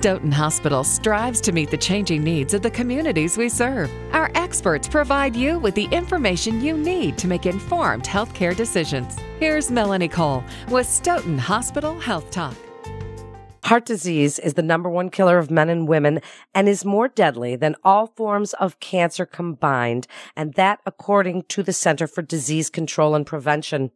[0.00, 3.90] Stoughton Hospital strives to meet the changing needs of the communities we serve.
[4.14, 9.18] Our experts provide you with the information you need to make informed healthcare decisions.
[9.38, 12.54] Here's Melanie Cole with Stoughton Hospital Health Talk.
[13.64, 16.22] Heart disease is the number one killer of men and women
[16.54, 21.74] and is more deadly than all forms of cancer combined, and that according to the
[21.74, 23.90] Center for Disease Control and Prevention.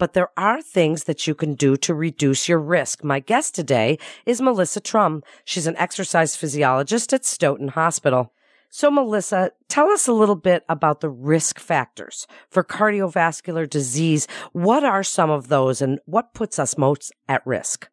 [0.00, 3.04] But there are things that you can do to reduce your risk.
[3.04, 5.22] My guest today is Melissa Trum.
[5.44, 8.32] She's an exercise physiologist at Stoughton Hospital.
[8.70, 14.26] So, Melissa, tell us a little bit about the risk factors for cardiovascular disease.
[14.52, 17.90] What are some of those and what puts us most at risk?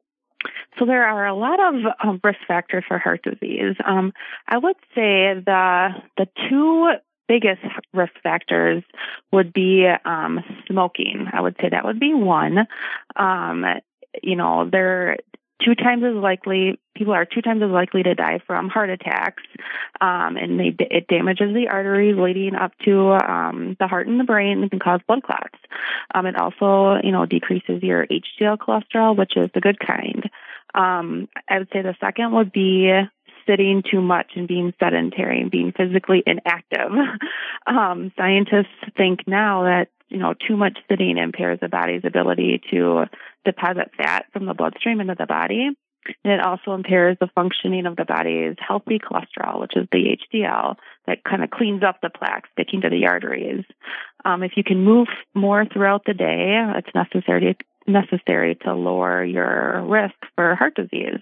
[0.79, 3.75] So there are a lot of risk factors for heart disease.
[3.85, 4.13] Um,
[4.47, 6.93] I would say the the two
[7.27, 7.61] biggest
[7.93, 8.83] risk factors
[9.31, 11.27] would be um, smoking.
[11.31, 12.67] I would say that would be one.
[13.15, 13.65] Um,
[14.23, 15.17] you know, they're
[15.63, 19.43] two times as likely people are two times as likely to die from heart attacks
[20.01, 24.23] um, and they, it damages the arteries leading up to um, the heart and the
[24.23, 25.57] brain and can cause blood clots
[26.13, 30.29] um, it also you know decreases your hdl cholesterol which is the good kind
[30.75, 32.91] um, i would say the second would be
[33.47, 36.91] sitting too much and being sedentary and being physically inactive.
[37.67, 43.05] um, scientists think now that you know too much sitting impairs the body's ability to
[43.45, 45.69] deposit fat from the bloodstream into the body.
[46.23, 50.75] And it also impairs the functioning of the body's healthy cholesterol, which is the HDL,
[51.05, 53.65] that kind of cleans up the plaque sticking to the arteries.
[54.23, 59.83] Um, if you can move more throughout the day, it's necessary necessary to lower your
[59.85, 61.19] risk for heart disease.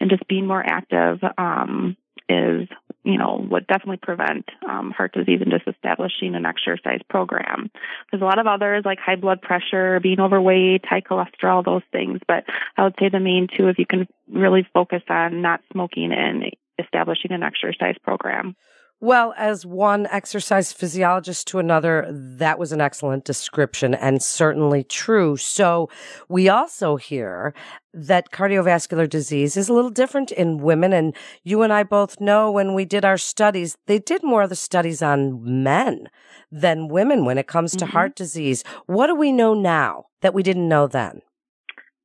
[0.00, 1.96] And just being more active um,
[2.28, 2.68] is,
[3.02, 7.70] you know, would definitely prevent um, heart disease and just establishing an exercise program.
[8.10, 12.20] There's a lot of others like high blood pressure, being overweight, high cholesterol, those things.
[12.26, 12.44] But
[12.76, 16.44] I would say the main two, if you can really focus on not smoking and
[16.78, 18.56] establishing an exercise program.
[19.04, 25.36] Well, as one exercise physiologist to another, that was an excellent description and certainly true.
[25.36, 25.90] So
[26.30, 27.52] we also hear
[27.92, 30.94] that cardiovascular disease is a little different in women.
[30.94, 34.48] And you and I both know when we did our studies, they did more of
[34.48, 36.08] the studies on men
[36.50, 37.92] than women when it comes to mm-hmm.
[37.92, 38.64] heart disease.
[38.86, 41.20] What do we know now that we didn't know then?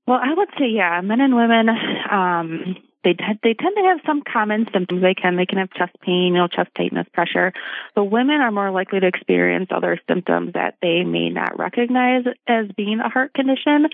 [0.05, 1.69] Well, I would say, yeah, men and women,
[2.11, 5.01] um, they t- they tend to have some common symptoms.
[5.01, 7.53] They can they can have chest pain, you know, chest tightness, pressure.
[7.95, 12.67] But women are more likely to experience other symptoms that they may not recognize as
[12.75, 13.87] being a heart condition.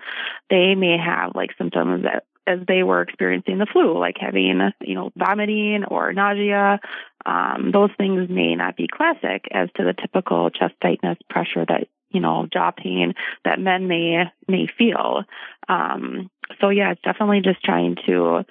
[0.49, 4.95] They may have like symptoms that as they were experiencing the flu, like having you
[4.95, 6.79] know vomiting or nausea.
[7.25, 11.87] Um, those things may not be classic as to the typical chest tightness, pressure that
[12.11, 15.23] you know jaw pain that men may may feel.
[15.67, 16.29] Um,
[16.61, 18.45] so yeah, it's definitely just trying to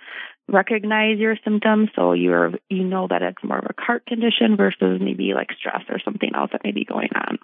[0.49, 5.01] recognize your symptoms so you're you know that it's more of a heart condition versus
[5.01, 7.39] maybe like stress or something else that may be going on.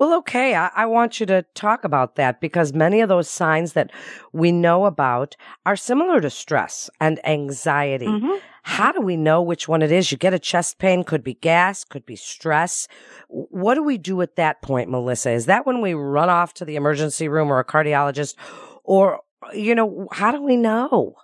[0.00, 0.54] Well, okay.
[0.54, 3.90] I, I, want you to talk about that because many of those signs that
[4.32, 5.36] we know about
[5.66, 8.06] are similar to stress and anxiety.
[8.06, 8.38] Mm-hmm.
[8.62, 10.10] How do we know which one it is?
[10.10, 12.88] You get a chest pain, could be gas, could be stress.
[13.28, 15.32] What do we do at that point, Melissa?
[15.32, 18.36] Is that when we run off to the emergency room or a cardiologist?
[18.84, 19.20] Or,
[19.52, 21.14] you know, how do we know?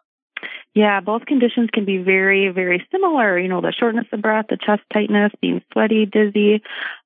[0.77, 3.39] Yeah, both conditions can be very, very similar.
[3.39, 6.63] You know, the shortness of breath, the chest tightness, being sweaty, dizzy.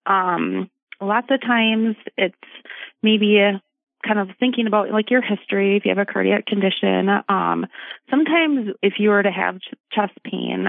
[0.06, 0.68] Um,
[1.00, 2.34] lots of times it's
[3.00, 3.62] maybe a,
[4.04, 7.08] kind of thinking about like your history, if you have a cardiac condition.
[7.28, 7.66] Um,
[8.10, 10.66] sometimes if you were to have ch- chest pain,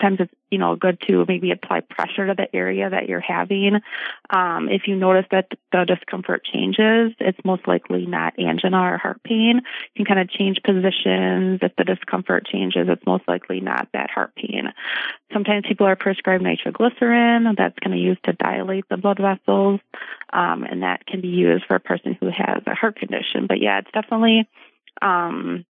[0.00, 3.80] sometimes it's you know good to maybe apply pressure to the area that you're having.
[4.30, 9.22] Um, if you notice that the discomfort changes, it's most likely not angina or heart
[9.24, 9.62] pain.
[9.94, 11.60] You can kind of change positions.
[11.62, 14.72] If the discomfort changes, it's most likely not that heart pain.
[15.32, 17.54] Sometimes people are prescribed nitroglycerin.
[17.56, 19.80] That's going to use to dilate the blood vessels,
[20.32, 23.46] um, and that can be used for a person who has a heart condition.
[23.48, 24.48] But yeah, it's definitely
[25.02, 25.64] um,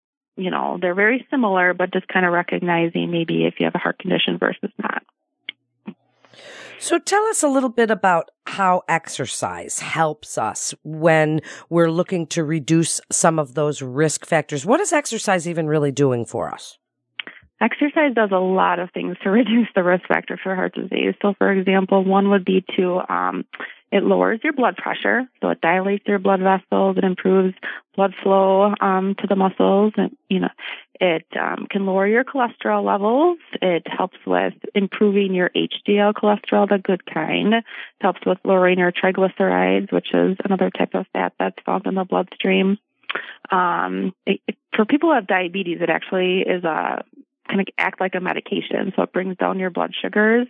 [0.43, 3.79] you know, they're very similar, but just kind of recognizing maybe if you have a
[3.79, 5.03] heart condition versus not.
[6.79, 12.43] So tell us a little bit about how exercise helps us when we're looking to
[12.43, 14.65] reduce some of those risk factors.
[14.65, 16.79] What is exercise even really doing for us?
[17.61, 21.15] Exercise does a lot of things to reduce the risk factor for heart disease.
[21.21, 23.45] So, for example, one would be to um,
[23.93, 26.97] it lowers your blood pressure, so it dilates your blood vessels.
[26.97, 27.55] It improves
[27.97, 30.51] blood flow um, to the muscles, and you know,
[31.01, 33.39] it um, can lower your cholesterol levels.
[33.61, 37.55] It helps with improving your HDL cholesterol, the good kind.
[37.55, 37.65] It
[38.01, 42.05] helps with lowering your triglycerides, which is another type of fat that's found in the
[42.05, 42.79] bloodstream.
[43.51, 47.05] Um, it, it, for people who have diabetes, it actually is a
[47.51, 48.93] kind of act like a medication.
[48.95, 50.47] So it brings down your blood sugars.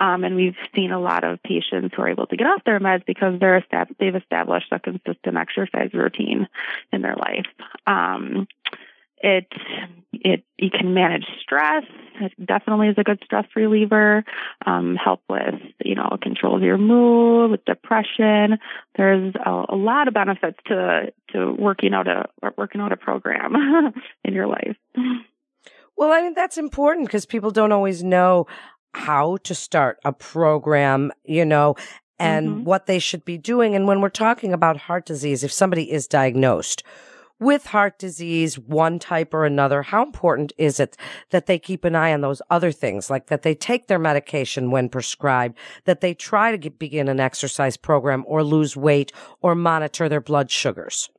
[0.00, 2.80] Um, and we've seen a lot of patients who are able to get off their
[2.80, 6.48] meds because they're estab- they've established a consistent exercise routine
[6.92, 7.46] in their life.
[7.86, 8.48] Um,
[9.24, 9.46] it
[10.12, 11.84] it you can manage stress.
[12.20, 14.22] It definitely is a good stress reliever.
[14.66, 18.58] Um, help with you know control of your mood, with depression.
[18.96, 22.26] There's a, a lot of benefits to to working out a
[22.58, 23.94] working out a program
[24.24, 24.76] in your life.
[25.96, 28.46] Well, I mean that's important because people don't always know
[28.94, 31.74] how to start a program, you know,
[32.18, 32.64] and mm-hmm.
[32.64, 33.74] what they should be doing.
[33.74, 36.82] And when we're talking about heart disease, if somebody is diagnosed
[37.40, 40.96] with heart disease, one type or another, how important is it
[41.30, 44.70] that they keep an eye on those other things, like that they take their medication
[44.70, 49.12] when prescribed, that they try to get, begin an exercise program or lose weight
[49.42, 51.10] or monitor their blood sugars?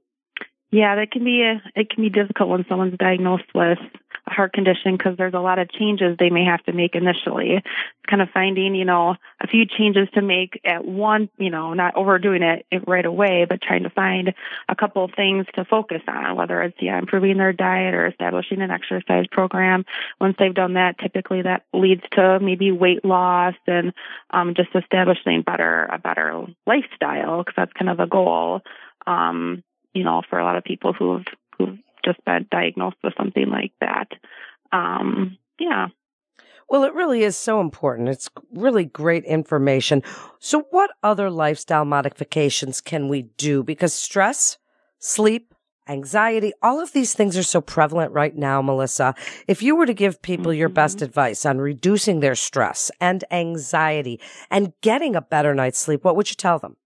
[0.72, 3.78] Yeah, that can be a, it can be difficult when someone's diagnosed with
[4.28, 7.54] heart condition because there's a lot of changes they may have to make initially.
[7.58, 7.68] It's
[8.10, 11.96] kind of finding, you know, a few changes to make at one, you know, not
[11.96, 14.34] overdoing it right away, but trying to find
[14.68, 18.62] a couple of things to focus on, whether it's, yeah, improving their diet or establishing
[18.62, 19.86] an exercise program.
[20.20, 23.94] Once they've done that, typically that leads to maybe weight loss and
[24.32, 28.62] um, just establishing better, a better lifestyle because that's kind of a goal.
[29.06, 29.64] Um,
[29.94, 31.26] you know, for a lot of people who've
[31.58, 34.10] who've just been diagnosed with something like that.
[34.72, 35.88] Um, yeah.
[36.70, 38.10] Well, it really is so important.
[38.10, 40.02] It's really great information.
[40.40, 43.62] So, what other lifestyle modifications can we do?
[43.64, 44.58] Because stress,
[44.98, 45.54] sleep,
[45.88, 49.14] anxiety, all of these things are so prevalent right now, Melissa.
[49.48, 50.60] If you were to give people mm-hmm.
[50.60, 54.20] your best advice on reducing their stress and anxiety
[54.50, 56.78] and getting a better night's sleep, what would you tell them?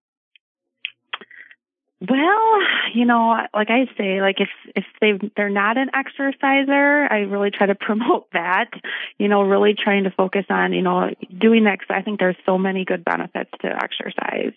[2.02, 2.60] Well,
[2.94, 7.52] you know, like I say, like if if they they're not an exerciser, I really
[7.52, 8.70] try to promote that.
[9.18, 11.80] You know, really trying to focus on you know doing that.
[11.80, 14.54] Cause I think there's so many good benefits to exercise.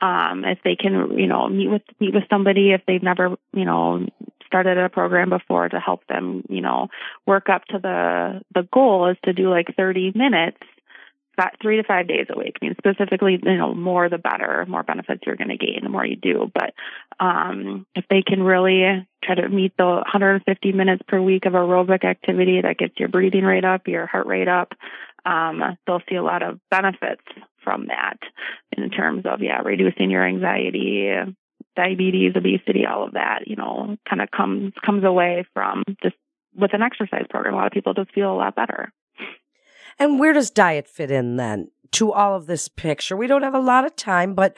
[0.00, 3.64] Um, if they can, you know, meet with meet with somebody if they've never, you
[3.64, 4.06] know,
[4.46, 6.88] started a program before to help them, you know,
[7.26, 10.58] work up to the the goal is to do like 30 minutes
[11.60, 12.56] three to five days a week.
[12.60, 15.88] I mean, specifically, you know, more the better, more benefits you're going to gain the
[15.88, 16.50] more you do.
[16.52, 16.74] But
[17.20, 22.04] um, if they can really try to meet the 150 minutes per week of aerobic
[22.04, 24.72] activity that gets your breathing rate up, your heart rate up,
[25.24, 27.22] um, they'll see a lot of benefits
[27.62, 28.18] from that
[28.76, 31.10] in terms of, yeah, reducing your anxiety,
[31.74, 36.14] diabetes, obesity, all of that, you know, kind of comes, comes away from just
[36.54, 37.54] with an exercise program.
[37.54, 38.92] A lot of people just feel a lot better.
[39.98, 43.16] And where does diet fit in then to all of this picture?
[43.16, 44.56] We don't have a lot of time, but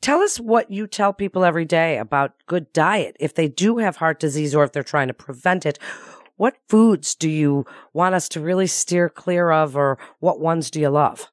[0.00, 3.16] tell us what you tell people every day about good diet.
[3.20, 5.78] If they do have heart disease or if they're trying to prevent it,
[6.36, 10.80] what foods do you want us to really steer clear of or what ones do
[10.80, 11.30] you love?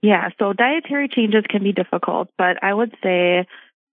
[0.00, 3.46] Yeah, so dietary changes can be difficult, but I would say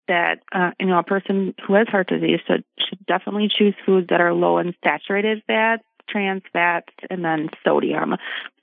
[0.08, 4.08] that uh, you know a person who has heart disease should should definitely choose foods
[4.10, 8.16] that are low in saturated fats, trans fats, and then sodium.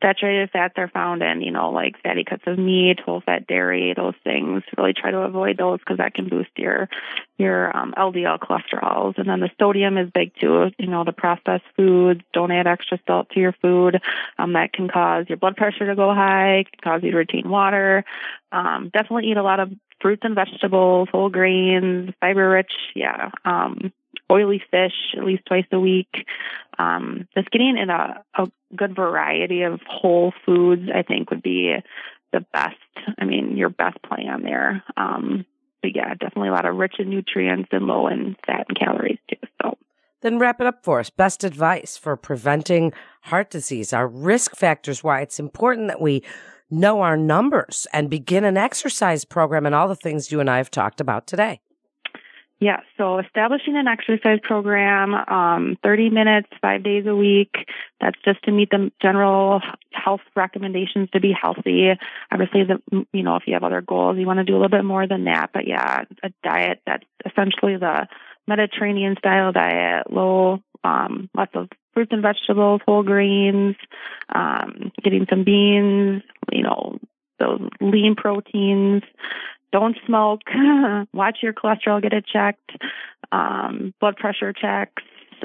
[0.03, 3.95] Saturated fats are found in, you know, like fatty cuts of meat, whole fat dairy,
[3.97, 4.63] those things.
[4.77, 6.89] Really try to avoid those because that can boost your
[7.39, 9.19] your um, LDL cholesterols.
[9.19, 10.71] And then the sodium is big too.
[10.79, 12.23] You know, the processed foods.
[12.33, 14.01] Don't add extra salt to your food.
[14.39, 16.65] Um, that can cause your blood pressure to go high.
[16.83, 18.05] Cause you to retain water.
[18.51, 19.71] Um, definitely eat a lot of
[20.03, 22.73] fruits and vegetables, whole grains, fiber rich.
[22.95, 23.31] Yeah.
[23.45, 23.93] Um,
[24.31, 26.27] oily fish at least twice a week.
[26.79, 31.75] Um, just getting in a, a good variety of whole foods, I think, would be
[32.33, 32.77] the best.
[33.19, 34.83] I mean, your best plan there.
[34.97, 35.45] Um,
[35.83, 39.19] but yeah, definitely a lot of rich in nutrients and low in fat and calories
[39.29, 39.37] too.
[39.63, 39.77] So.
[40.23, 41.11] Then wrap it up for us.
[41.11, 42.93] Best advice for preventing
[43.23, 46.23] heart disease, our risk factors, why it's important that we
[46.73, 50.57] know our numbers and begin an exercise program and all the things you and I
[50.57, 51.61] have talked about today.
[52.63, 57.51] Yeah, so establishing an exercise program, um, 30 minutes, five days a week.
[58.01, 59.61] That's just to meet the general
[59.93, 61.89] health recommendations to be healthy.
[62.31, 64.69] Obviously, the, you know, if you have other goals, you want to do a little
[64.69, 65.51] bit more than that.
[65.53, 68.07] But yeah, a diet that's essentially the
[68.47, 73.77] Mediterranean style diet, low, um, lots of fruits and vegetables, whole grains,
[74.35, 76.99] um, getting some beans, you know,
[77.39, 79.03] those lean proteins,
[79.73, 80.43] don't smoke,
[81.13, 82.71] watch your cholesterol, get it checked,
[83.33, 85.03] um, blood pressure checks,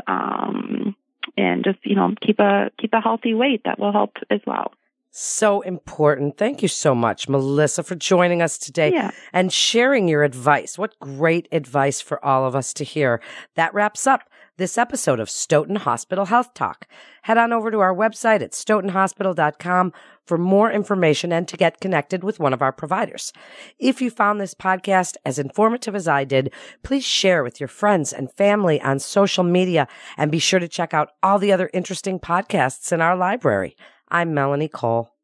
[0.08, 0.96] um,
[1.38, 3.62] and just you know keep a keep a healthy weight.
[3.65, 4.74] That will help as well.
[5.12, 6.38] So important.
[6.38, 9.12] Thank you so much, Melissa, for joining us today Yeah.
[9.34, 10.77] and sharing your advice.
[10.77, 13.20] What great advice for all of us to hear.
[13.56, 16.88] That wraps up this episode of Stoughton Hospital Health Talk.
[17.24, 19.94] Head on over to our website at stoughtonhospital.com
[20.26, 23.32] for more information and to get connected with one of our providers.
[23.80, 26.52] If you found this podcast as informative as I did,
[26.84, 29.88] please share with your friends and family on social media
[30.18, 33.76] and be sure to check out all the other interesting podcasts in our library.
[34.10, 35.16] I'm Melanie Cole.